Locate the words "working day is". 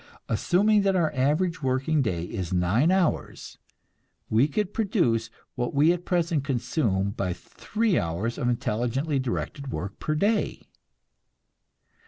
1.61-2.51